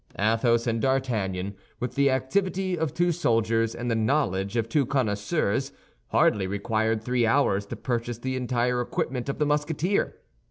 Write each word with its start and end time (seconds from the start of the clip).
Athos 0.17 0.65
and 0.65 0.81
D'Artagnan, 0.81 1.53
with 1.79 1.93
the 1.93 2.09
activity 2.09 2.75
of 2.75 2.91
two 2.91 3.11
soldiers 3.11 3.75
and 3.75 3.91
the 3.91 3.95
knowledge 3.95 4.57
of 4.57 4.67
two 4.67 4.83
connoisseurs, 4.83 5.71
hardly 6.07 6.47
required 6.47 7.03
three 7.03 7.27
hours 7.27 7.67
to 7.67 7.75
purchase 7.75 8.17
the 8.17 8.35
entire 8.35 8.81
equipment 8.81 9.29
of 9.29 9.37
the 9.37 9.45
Musketeer. 9.45 10.15